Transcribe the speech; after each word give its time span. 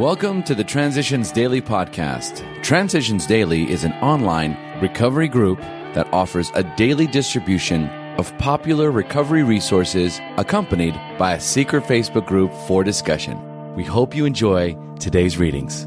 Welcome 0.00 0.42
to 0.44 0.54
the 0.54 0.64
Transitions 0.64 1.30
Daily 1.30 1.60
podcast. 1.60 2.62
Transitions 2.62 3.26
Daily 3.26 3.70
is 3.70 3.84
an 3.84 3.92
online 4.00 4.56
recovery 4.80 5.28
group 5.28 5.60
that 5.92 6.10
offers 6.10 6.50
a 6.54 6.64
daily 6.78 7.06
distribution 7.06 7.86
of 8.16 8.32
popular 8.38 8.90
recovery 8.90 9.42
resources 9.42 10.18
accompanied 10.38 10.94
by 11.18 11.34
a 11.34 11.40
secret 11.40 11.84
Facebook 11.84 12.26
group 12.26 12.50
for 12.66 12.82
discussion. 12.82 13.38
We 13.74 13.84
hope 13.84 14.16
you 14.16 14.24
enjoy 14.24 14.74
today's 14.98 15.36
readings. 15.36 15.86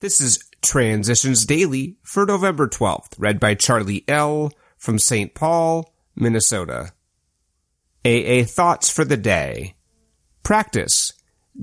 This 0.00 0.22
is 0.22 0.42
Transitions 0.62 1.44
Daily 1.44 1.98
for 2.02 2.24
November 2.24 2.66
12th, 2.66 3.12
read 3.18 3.38
by 3.38 3.56
Charlie 3.56 4.06
L. 4.08 4.52
from 4.78 4.98
St. 4.98 5.34
Paul, 5.34 5.92
Minnesota. 6.16 6.94
AA 8.06 8.42
Thoughts 8.44 8.88
for 8.88 9.04
the 9.04 9.18
Day. 9.18 9.74
Practice. 10.42 11.12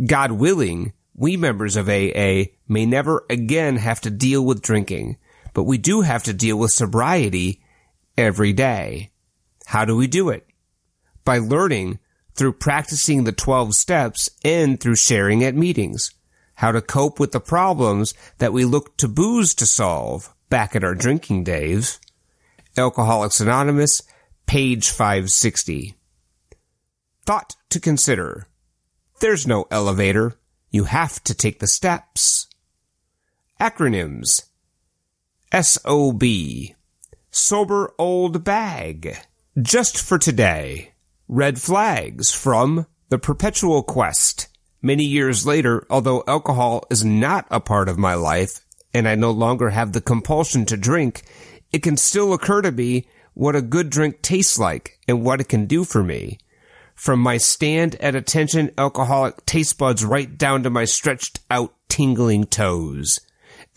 God 0.05 0.33
willing, 0.33 0.93
we 1.17 1.35
members 1.35 1.75
of 1.75 1.89
AA 1.89 2.45
may 2.67 2.85
never 2.85 3.25
again 3.29 3.77
have 3.77 3.99
to 4.01 4.09
deal 4.09 4.45
with 4.45 4.61
drinking, 4.61 5.17
but 5.53 5.63
we 5.63 5.77
do 5.77 6.01
have 6.01 6.23
to 6.23 6.33
deal 6.33 6.57
with 6.57 6.71
sobriety 6.71 7.61
every 8.15 8.53
day. 8.53 9.11
How 9.65 9.83
do 9.83 9.97
we 9.97 10.07
do 10.07 10.29
it? 10.29 10.47
By 11.25 11.39
learning 11.39 11.99
through 12.35 12.53
practicing 12.53 13.23
the 13.23 13.31
12 13.31 13.73
steps 13.73 14.29
and 14.45 14.79
through 14.79 14.95
sharing 14.95 15.43
at 15.43 15.55
meetings. 15.55 16.13
How 16.55 16.71
to 16.71 16.81
cope 16.81 17.19
with 17.19 17.31
the 17.31 17.39
problems 17.39 18.13
that 18.37 18.53
we 18.53 18.63
look 18.63 18.95
to 18.97 19.07
booze 19.07 19.53
to 19.55 19.65
solve 19.65 20.33
back 20.49 20.75
at 20.75 20.83
our 20.83 20.95
drinking 20.95 21.43
days. 21.43 21.99
Alcoholics 22.77 23.41
Anonymous, 23.41 24.03
page 24.45 24.89
560. 24.89 25.95
Thought 27.25 27.55
to 27.69 27.79
consider. 27.79 28.47
There's 29.19 29.47
no 29.47 29.65
elevator. 29.71 30.35
You 30.69 30.85
have 30.85 31.23
to 31.23 31.33
take 31.33 31.59
the 31.59 31.67
steps. 31.67 32.47
Acronyms. 33.59 34.43
SOB. 35.53 36.23
Sober 37.31 37.93
Old 37.97 38.43
Bag. 38.43 39.17
Just 39.61 39.97
for 40.01 40.17
today. 40.17 40.93
Red 41.27 41.61
Flags 41.61 42.33
from 42.33 42.85
The 43.09 43.17
Perpetual 43.17 43.83
Quest. 43.83 44.47
Many 44.81 45.05
years 45.05 45.45
later, 45.45 45.85
although 45.89 46.23
alcohol 46.27 46.83
is 46.89 47.03
not 47.03 47.47
a 47.49 47.59
part 47.59 47.89
of 47.89 47.97
my 47.97 48.13
life, 48.13 48.61
and 48.93 49.07
I 49.07 49.15
no 49.15 49.31
longer 49.31 49.69
have 49.69 49.93
the 49.93 50.01
compulsion 50.01 50.65
to 50.67 50.77
drink, 50.77 51.23
it 51.71 51.83
can 51.83 51.97
still 51.97 52.33
occur 52.33 52.61
to 52.61 52.71
me 52.71 53.07
what 53.33 53.55
a 53.55 53.61
good 53.61 53.89
drink 53.89 54.21
tastes 54.21 54.57
like 54.57 54.99
and 55.07 55.23
what 55.23 55.41
it 55.41 55.49
can 55.49 55.65
do 55.65 55.83
for 55.83 56.03
me. 56.03 56.39
From 56.97 57.19
my 57.19 57.37
stand 57.37 57.93
at 57.97 58.15
attention 58.15 58.71
alcoholic 58.75 59.45
taste 59.45 59.77
buds 59.77 60.03
right 60.03 60.35
down 60.35 60.63
to 60.63 60.71
my 60.71 60.85
stretched 60.85 61.39
out 61.49 61.71
tingling 61.87 62.45
toes. 62.45 63.19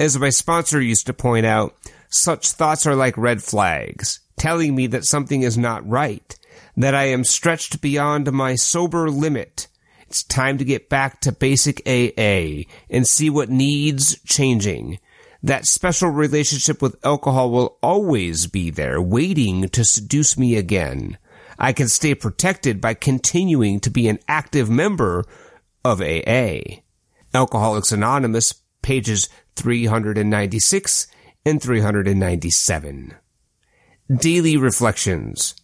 As 0.01 0.19
my 0.19 0.31
sponsor 0.31 0.81
used 0.81 1.07
to 1.07 1.13
point 1.13 1.45
out, 1.45 1.77
such 2.09 2.49
thoughts 2.49 2.87
are 2.87 2.97
like 2.97 3.19
red 3.19 3.43
flags, 3.43 4.21
telling 4.39 4.75
me 4.75 4.87
that 4.87 5.05
something 5.05 5.43
is 5.43 5.59
not 5.59 5.87
right, 5.87 6.35
that 6.79 6.95
I 6.95 7.05
am 7.05 7.23
stretched 7.23 7.83
beyond 7.83 8.33
my 8.33 8.55
sober 8.55 9.11
limit. 9.11 9.69
It's 10.09 10.23
time 10.23 10.57
to 10.57 10.65
get 10.65 10.89
back 10.89 11.21
to 11.21 11.31
basic 11.31 11.83
AA 11.87 12.65
and 12.89 13.07
see 13.07 13.29
what 13.29 13.51
needs 13.51 14.19
changing. 14.25 14.99
That 15.43 15.67
special 15.67 16.09
relationship 16.09 16.81
with 16.81 17.05
alcohol 17.05 17.51
will 17.51 17.77
always 17.83 18.47
be 18.47 18.71
there, 18.71 19.01
waiting 19.01 19.69
to 19.69 19.85
seduce 19.85 20.39
me 20.39 20.57
again. 20.57 21.19
I 21.61 21.75
can 21.75 21.89
stay 21.89 22.15
protected 22.15 22.81
by 22.81 22.95
continuing 22.95 23.81
to 23.81 23.91
be 23.91 24.09
an 24.09 24.19
active 24.27 24.71
member 24.71 25.27
of 25.85 26.01
AA. 26.01 26.81
Alcoholics 27.35 27.93
Anonymous, 27.93 28.55
pages 28.81 29.29
396 29.57 31.07
and 31.45 31.63
397. 31.63 33.15
Daily 34.17 34.57
Reflections. 34.57 35.55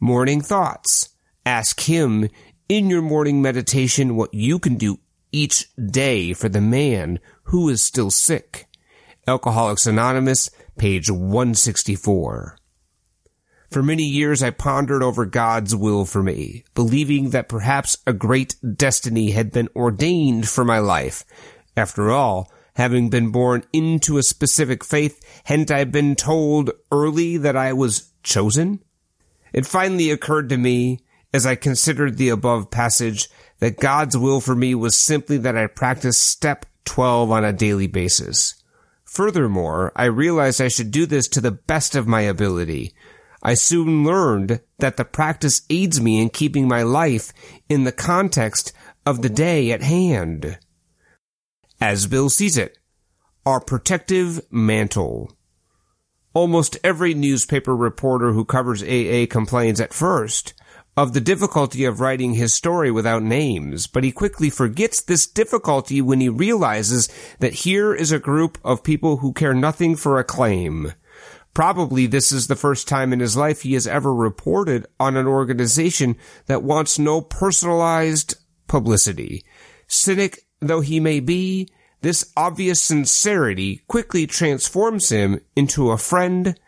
Morning 0.00 0.40
Thoughts. 0.40 1.10
Ask 1.44 1.80
Him 1.80 2.30
in 2.68 2.88
your 2.88 3.02
morning 3.02 3.42
meditation 3.42 4.16
what 4.16 4.32
you 4.32 4.58
can 4.58 4.76
do 4.76 5.00
each 5.32 5.68
day 5.76 6.32
for 6.32 6.48
the 6.48 6.62
man 6.62 7.20
who 7.44 7.68
is 7.68 7.82
still 7.82 8.10
sick. 8.10 8.66
Alcoholics 9.26 9.86
Anonymous, 9.86 10.50
page 10.78 11.10
164. 11.10 12.56
For 13.72 13.82
many 13.82 14.02
years 14.04 14.42
I 14.42 14.50
pondered 14.50 15.02
over 15.02 15.24
God's 15.24 15.74
will 15.74 16.04
for 16.04 16.22
me, 16.22 16.62
believing 16.74 17.30
that 17.30 17.48
perhaps 17.48 17.96
a 18.06 18.12
great 18.12 18.54
destiny 18.76 19.30
had 19.30 19.50
been 19.50 19.70
ordained 19.74 20.46
for 20.46 20.62
my 20.62 20.78
life. 20.78 21.24
After 21.74 22.10
all, 22.10 22.52
having 22.74 23.08
been 23.08 23.30
born 23.30 23.64
into 23.72 24.18
a 24.18 24.22
specific 24.22 24.84
faith, 24.84 25.24
hadn't 25.44 25.70
I 25.70 25.84
been 25.84 26.16
told 26.16 26.70
early 26.90 27.38
that 27.38 27.56
I 27.56 27.72
was 27.72 28.12
chosen? 28.22 28.84
It 29.54 29.64
finally 29.64 30.10
occurred 30.10 30.50
to 30.50 30.58
me, 30.58 30.98
as 31.32 31.46
I 31.46 31.54
considered 31.54 32.18
the 32.18 32.28
above 32.28 32.70
passage, 32.70 33.30
that 33.60 33.80
God's 33.80 34.18
will 34.18 34.42
for 34.42 34.54
me 34.54 34.74
was 34.74 35.00
simply 35.00 35.38
that 35.38 35.56
I 35.56 35.66
practice 35.66 36.18
step 36.18 36.66
12 36.84 37.30
on 37.30 37.42
a 37.42 37.54
daily 37.54 37.86
basis. 37.86 38.62
Furthermore, 39.04 39.92
I 39.96 40.04
realized 40.04 40.60
I 40.60 40.68
should 40.68 40.90
do 40.90 41.06
this 41.06 41.26
to 41.28 41.40
the 41.40 41.50
best 41.50 41.94
of 41.94 42.06
my 42.06 42.20
ability, 42.20 42.94
I 43.42 43.54
soon 43.54 44.04
learned 44.04 44.60
that 44.78 44.96
the 44.96 45.04
practice 45.04 45.62
aids 45.68 46.00
me 46.00 46.22
in 46.22 46.30
keeping 46.30 46.68
my 46.68 46.82
life 46.82 47.32
in 47.68 47.84
the 47.84 47.92
context 47.92 48.72
of 49.04 49.22
the 49.22 49.28
day 49.28 49.72
at 49.72 49.82
hand. 49.82 50.58
As 51.80 52.06
Bill 52.06 52.30
sees 52.30 52.56
it, 52.56 52.78
our 53.44 53.60
protective 53.60 54.40
mantle. 54.52 55.36
Almost 56.34 56.78
every 56.84 57.12
newspaper 57.14 57.74
reporter 57.74 58.32
who 58.32 58.44
covers 58.44 58.82
AA 58.82 59.26
complains 59.28 59.80
at 59.80 59.92
first 59.92 60.54
of 60.96 61.12
the 61.12 61.20
difficulty 61.20 61.84
of 61.84 62.00
writing 62.00 62.34
his 62.34 62.54
story 62.54 62.90
without 62.90 63.22
names, 63.22 63.86
but 63.86 64.04
he 64.04 64.12
quickly 64.12 64.50
forgets 64.50 65.00
this 65.00 65.26
difficulty 65.26 66.00
when 66.00 66.20
he 66.20 66.28
realizes 66.28 67.08
that 67.40 67.54
here 67.54 67.94
is 67.94 68.12
a 68.12 68.18
group 68.18 68.58
of 68.62 68.84
people 68.84 69.18
who 69.18 69.32
care 69.32 69.54
nothing 69.54 69.96
for 69.96 70.18
acclaim. 70.18 70.92
Probably 71.54 72.06
this 72.06 72.32
is 72.32 72.46
the 72.46 72.56
first 72.56 72.88
time 72.88 73.12
in 73.12 73.20
his 73.20 73.36
life 73.36 73.62
he 73.62 73.74
has 73.74 73.86
ever 73.86 74.14
reported 74.14 74.86
on 74.98 75.16
an 75.16 75.26
organization 75.26 76.16
that 76.46 76.62
wants 76.62 76.98
no 76.98 77.20
personalized 77.20 78.36
publicity. 78.66 79.44
Cynic 79.86 80.46
though 80.62 80.80
he 80.80 81.00
may 81.00 81.20
be, 81.20 81.68
this 82.00 82.32
obvious 82.36 82.80
sincerity 82.80 83.82
quickly 83.88 84.26
transforms 84.26 85.10
him 85.10 85.40
into 85.54 85.90
a 85.90 85.98
friend 85.98 86.58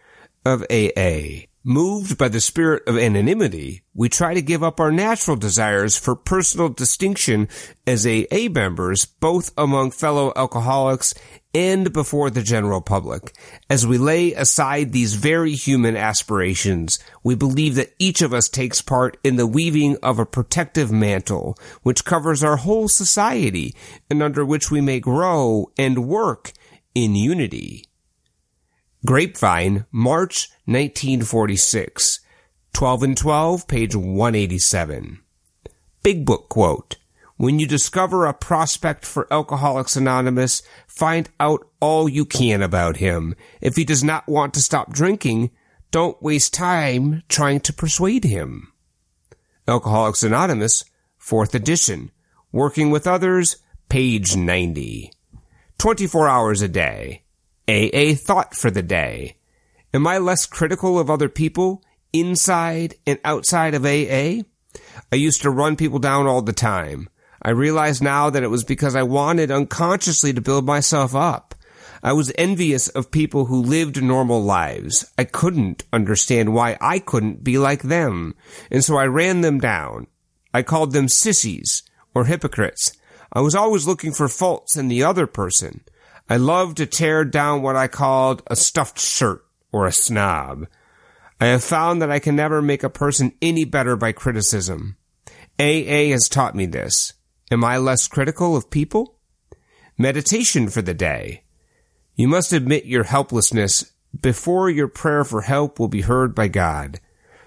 of 0.44 0.64
AA. 0.70 1.46
Moved 1.66 2.18
by 2.18 2.28
the 2.28 2.42
spirit 2.42 2.82
of 2.86 2.98
anonymity, 2.98 3.84
we 3.94 4.10
try 4.10 4.34
to 4.34 4.42
give 4.42 4.62
up 4.62 4.78
our 4.78 4.92
natural 4.92 5.36
desires 5.36 5.96
for 5.96 6.14
personal 6.14 6.68
distinction 6.68 7.48
as 7.86 8.06
AA 8.06 8.48
members, 8.50 9.06
both 9.06 9.50
among 9.56 9.92
fellow 9.92 10.32
alcoholics 10.36 11.14
and 11.54 11.92
before 11.92 12.30
the 12.30 12.42
general 12.42 12.80
public. 12.80 13.32
As 13.70 13.86
we 13.86 13.96
lay 13.96 14.32
aside 14.32 14.92
these 14.92 15.14
very 15.14 15.52
human 15.52 15.96
aspirations, 15.96 16.98
we 17.22 17.34
believe 17.34 17.76
that 17.76 17.94
each 17.98 18.20
of 18.20 18.34
us 18.34 18.48
takes 18.48 18.82
part 18.82 19.16
in 19.22 19.36
the 19.36 19.46
weaving 19.46 19.96
of 20.02 20.18
a 20.18 20.26
protective 20.26 20.90
mantle, 20.90 21.56
which 21.82 22.04
covers 22.04 22.42
our 22.42 22.56
whole 22.56 22.88
society 22.88 23.74
and 24.10 24.22
under 24.22 24.44
which 24.44 24.70
we 24.70 24.80
may 24.80 24.98
grow 24.98 25.70
and 25.78 26.06
work 26.08 26.52
in 26.94 27.14
unity. 27.14 27.84
Grapevine, 29.06 29.84
March 29.92 30.48
1946. 30.64 32.20
12 32.72 33.02
and 33.04 33.16
12, 33.16 33.68
page 33.68 33.94
187. 33.94 35.20
Big 36.02 36.26
Book 36.26 36.48
quote. 36.48 36.96
When 37.36 37.58
you 37.58 37.66
discover 37.66 38.26
a 38.26 38.32
prospect 38.32 39.04
for 39.04 39.26
Alcoholics 39.32 39.96
Anonymous, 39.96 40.62
find 40.86 41.28
out 41.40 41.66
all 41.80 42.08
you 42.08 42.24
can 42.24 42.62
about 42.62 42.98
him. 42.98 43.34
If 43.60 43.74
he 43.74 43.84
does 43.84 44.04
not 44.04 44.28
want 44.28 44.54
to 44.54 44.62
stop 44.62 44.92
drinking, 44.92 45.50
don't 45.90 46.22
waste 46.22 46.54
time 46.54 47.24
trying 47.28 47.58
to 47.60 47.72
persuade 47.72 48.22
him. 48.22 48.72
Alcoholics 49.66 50.22
Anonymous, 50.22 50.84
4th 51.20 51.54
edition. 51.54 52.12
Working 52.52 52.92
with 52.92 53.06
others, 53.06 53.56
page 53.88 54.36
90. 54.36 55.10
24 55.78 56.28
hours 56.28 56.62
a 56.62 56.68
day. 56.68 57.24
AA 57.66 58.14
thought 58.14 58.54
for 58.54 58.70
the 58.70 58.82
day. 58.82 59.38
Am 59.92 60.06
I 60.06 60.18
less 60.18 60.46
critical 60.46 61.00
of 61.00 61.10
other 61.10 61.28
people 61.28 61.82
inside 62.12 62.94
and 63.06 63.18
outside 63.24 63.74
of 63.74 63.84
AA? 63.84 64.42
I 65.10 65.16
used 65.16 65.42
to 65.42 65.50
run 65.50 65.74
people 65.74 65.98
down 65.98 66.28
all 66.28 66.42
the 66.42 66.52
time. 66.52 67.08
I 67.44 67.50
realize 67.50 68.00
now 68.00 68.30
that 68.30 68.42
it 68.42 68.50
was 68.50 68.64
because 68.64 68.96
I 68.96 69.02
wanted 69.02 69.50
unconsciously 69.50 70.32
to 70.32 70.40
build 70.40 70.64
myself 70.64 71.14
up. 71.14 71.54
I 72.02 72.12
was 72.12 72.30
envious 72.36 72.88
of 72.88 73.10
people 73.10 73.46
who 73.46 73.62
lived 73.62 74.02
normal 74.02 74.42
lives. 74.42 75.10
I 75.16 75.24
couldn't 75.24 75.84
understand 75.90 76.52
why 76.52 76.76
I 76.78 76.98
couldn't 76.98 77.42
be 77.42 77.56
like 77.56 77.82
them. 77.82 78.34
And 78.70 78.84
so 78.84 78.96
I 78.96 79.06
ran 79.06 79.40
them 79.40 79.58
down. 79.58 80.06
I 80.52 80.62
called 80.62 80.92
them 80.92 81.08
sissies 81.08 81.82
or 82.14 82.26
hypocrites. 82.26 82.92
I 83.32 83.40
was 83.40 83.54
always 83.54 83.86
looking 83.86 84.12
for 84.12 84.28
faults 84.28 84.76
in 84.76 84.88
the 84.88 85.02
other 85.02 85.26
person. 85.26 85.80
I 86.28 86.36
loved 86.36 86.76
to 86.76 86.86
tear 86.86 87.24
down 87.24 87.62
what 87.62 87.74
I 87.74 87.88
called 87.88 88.42
a 88.48 88.54
stuffed 88.54 88.98
shirt 89.00 89.42
or 89.72 89.86
a 89.86 89.92
snob. 89.92 90.66
I 91.40 91.46
have 91.46 91.64
found 91.64 92.02
that 92.02 92.10
I 92.10 92.18
can 92.18 92.36
never 92.36 92.60
make 92.60 92.82
a 92.82 92.90
person 92.90 93.32
any 93.40 93.64
better 93.64 93.96
by 93.96 94.12
criticism. 94.12 94.96
AA 95.58 96.10
has 96.12 96.28
taught 96.28 96.54
me 96.54 96.66
this. 96.66 97.13
Am 97.50 97.62
I 97.62 97.76
less 97.76 98.08
critical 98.08 98.56
of 98.56 98.70
people? 98.70 99.16
Meditation 99.98 100.68
for 100.68 100.82
the 100.82 100.94
day. 100.94 101.42
You 102.16 102.28
must 102.28 102.52
admit 102.52 102.86
your 102.86 103.04
helplessness 103.04 103.92
before 104.20 104.70
your 104.70 104.88
prayer 104.88 105.24
for 105.24 105.42
help 105.42 105.78
will 105.78 105.88
be 105.88 106.02
heard 106.02 106.34
by 106.34 106.48
God. 106.48 107.00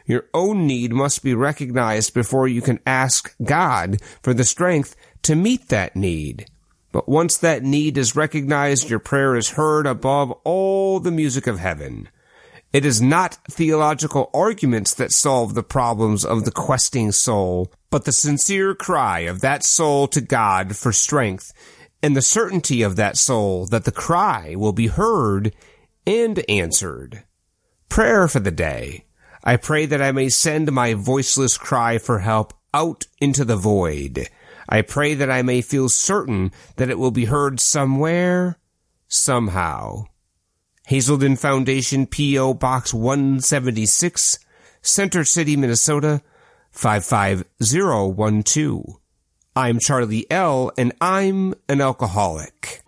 Your 0.05 0.25
own 0.33 0.67
need 0.67 0.93
must 0.93 1.23
be 1.23 1.33
recognized 1.33 2.13
before 2.13 2.47
you 2.47 2.61
can 2.61 2.79
ask 2.85 3.35
God 3.43 3.97
for 4.21 4.33
the 4.33 4.43
strength 4.43 4.95
to 5.23 5.35
meet 5.35 5.69
that 5.69 5.95
need. 5.95 6.45
But 6.91 7.09
once 7.09 7.37
that 7.37 7.63
need 7.63 7.97
is 7.97 8.15
recognized, 8.15 8.89
your 8.89 8.99
prayer 8.99 9.35
is 9.35 9.51
heard 9.51 9.85
above 9.85 10.31
all 10.43 10.99
the 10.99 11.11
music 11.11 11.47
of 11.47 11.59
heaven. 11.59 12.09
It 12.71 12.85
is 12.85 13.01
not 13.01 13.37
theological 13.49 14.29
arguments 14.33 14.93
that 14.93 15.11
solve 15.11 15.53
the 15.53 15.63
problems 15.63 16.23
of 16.23 16.45
the 16.45 16.51
questing 16.51 17.11
soul, 17.11 17.71
but 17.89 18.05
the 18.05 18.11
sincere 18.11 18.75
cry 18.75 19.21
of 19.21 19.41
that 19.41 19.63
soul 19.63 20.07
to 20.09 20.21
God 20.21 20.75
for 20.75 20.91
strength 20.91 21.53
and 22.03 22.15
the 22.15 22.21
certainty 22.21 22.81
of 22.81 22.95
that 22.95 23.17
soul 23.17 23.65
that 23.67 23.85
the 23.85 23.91
cry 23.91 24.55
will 24.55 24.73
be 24.73 24.87
heard 24.87 25.53
and 26.05 26.43
answered. 26.49 27.23
Prayer 27.89 28.27
for 28.27 28.39
the 28.39 28.51
day. 28.51 29.05
I 29.43 29.55
pray 29.55 29.85
that 29.85 30.01
I 30.01 30.11
may 30.11 30.29
send 30.29 30.71
my 30.71 30.93
voiceless 30.93 31.57
cry 31.57 31.97
for 31.97 32.19
help 32.19 32.53
out 32.73 33.05
into 33.19 33.45
the 33.45 33.55
void. 33.55 34.27
I 34.69 34.81
pray 34.81 35.13
that 35.13 35.31
I 35.31 35.41
may 35.41 35.61
feel 35.61 35.89
certain 35.89 36.51
that 36.75 36.89
it 36.89 36.99
will 36.99 37.11
be 37.11 37.25
heard 37.25 37.59
somewhere, 37.59 38.59
somehow. 39.07 40.05
Hazelden 40.87 41.37
Foundation 41.37 42.05
P.O. 42.05 42.53
Box 42.55 42.93
176, 42.93 44.39
Center 44.81 45.23
City, 45.23 45.55
Minnesota 45.55 46.21
55012. 46.71 48.99
I'm 49.55 49.79
Charlie 49.79 50.29
L., 50.29 50.71
and 50.77 50.93
I'm 51.01 51.55
an 51.67 51.81
alcoholic. 51.81 52.83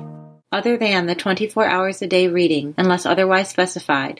Other 0.52 0.78
than 0.78 1.06
the 1.06 1.16
24 1.16 1.66
hours 1.66 2.02
a 2.02 2.08
day 2.08 2.28
reading, 2.28 2.74
unless 2.78 3.06
otherwise 3.06 3.48
specified, 3.48 4.20